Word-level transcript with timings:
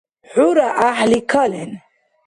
ХӀура 0.31 0.67
гӀяхӀли 0.77 1.19
кален! 1.31 1.71